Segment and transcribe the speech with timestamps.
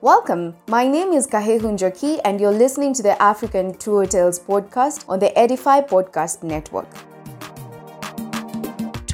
[0.00, 0.54] Welcome.
[0.68, 5.18] My name is Kahihu Njoki, and you're listening to the African True Tales podcast on
[5.18, 6.86] the Edify Podcast Network.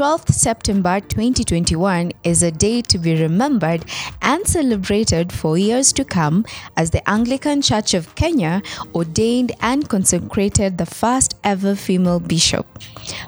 [0.00, 3.84] 12th September 2021 is a day to be remembered
[4.22, 6.45] and celebrated for years to come
[6.77, 8.62] as the Anglican Church of Kenya
[8.95, 12.66] ordained and consecrated the first ever female bishop.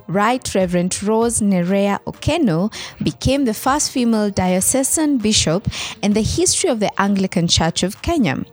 [0.08, 5.68] Right Reverend Rose Nerea Okeno became the first female diocesan bishop
[6.02, 8.44] in the history of the Anglican Church of Kenya.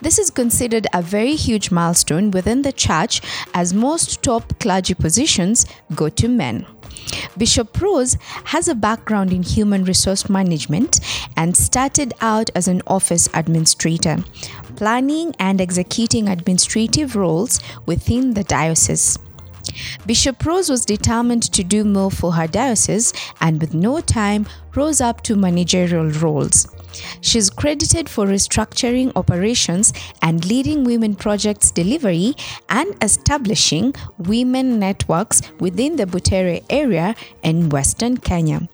[0.00, 3.20] This is considered a very huge milestone within the church
[3.54, 6.66] as most top clergy positions go to men.
[7.36, 11.00] Bishop Rose has a background in human resource management
[11.36, 14.18] and started out as an office administrator,
[14.76, 19.18] planning and executing administrative roles within the diocese.
[20.06, 25.00] Bishop Rose was determined to do more for her diocese and with no time rose
[25.00, 26.66] up to managerial roles.
[27.20, 32.34] She's credited for restructuring operations and leading women projects delivery
[32.68, 38.68] and establishing women networks within the Butere area in Western Kenya.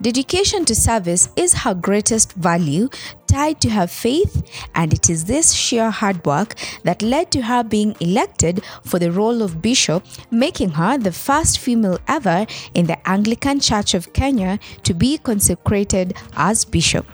[0.00, 2.88] Dedication to service is her greatest value,
[3.26, 4.42] tied to her faith,
[4.74, 9.12] and it is this sheer hard work that led to her being elected for the
[9.12, 14.58] role of bishop, making her the first female ever in the Anglican Church of Kenya
[14.84, 17.06] to be consecrated as bishop.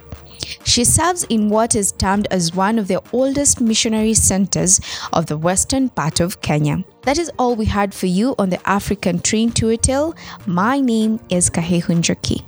[0.65, 4.81] She serves in what is termed as one of the oldest missionary centers
[5.13, 6.83] of the western part of Kenya.
[7.03, 10.15] That is all we had for you on the African Train Tour Tale.
[10.47, 12.45] My name is Kahihu Njoki.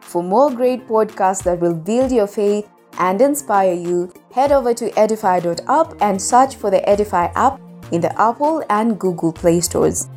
[0.00, 4.96] For more great podcasts that will build your faith and inspire you, head over to
[4.98, 10.08] edify.app and search for the Edify app in the Apple and Google Play stores.